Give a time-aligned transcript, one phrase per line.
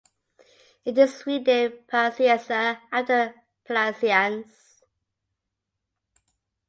[0.83, 4.81] It is renamed Piacenza after Plaisance.